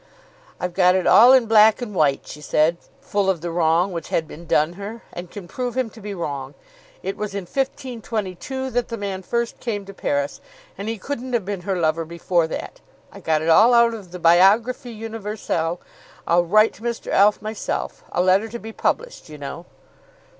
"I've 0.59 0.73
got 0.73 0.95
it 0.95 1.05
all 1.05 1.31
in 1.31 1.45
black 1.45 1.79
and 1.79 1.93
white," 1.93 2.25
she 2.25 2.41
said, 2.41 2.77
full 3.01 3.29
of 3.29 3.41
the 3.41 3.51
wrong 3.51 3.91
which 3.91 4.09
had 4.09 4.27
been 4.27 4.47
done 4.47 4.73
her, 4.73 5.03
"and 5.13 5.29
can 5.29 5.47
prove 5.47 5.77
him 5.77 5.91
to 5.91 6.01
be 6.01 6.15
wrong. 6.15 6.55
It 7.03 7.15
was 7.17 7.35
in 7.35 7.43
1522 7.43 8.71
that 8.71 8.87
the 8.87 8.97
man 8.97 9.21
first 9.21 9.59
came 9.59 9.85
to 9.85 9.93
Paris, 9.93 10.41
and 10.75 10.89
he 10.89 10.97
couldn't 10.97 11.33
have 11.33 11.45
been 11.45 11.61
her 11.61 11.77
lover 11.79 12.03
before 12.03 12.47
that. 12.47 12.81
I 13.11 13.19
got 13.19 13.43
it 13.43 13.49
all 13.49 13.75
out 13.75 13.93
of 13.93 14.09
the 14.09 14.17
'Biographie 14.19 14.91
Universelle.' 14.97 15.79
I'll 16.25 16.45
write 16.45 16.73
to 16.73 16.81
Mr. 16.81 17.11
Alf 17.11 17.39
myself, 17.39 18.03
a 18.11 18.23
letter 18.23 18.47
to 18.49 18.57
be 18.57 18.73
published, 18.73 19.29
you 19.29 19.37
know." 19.37 19.67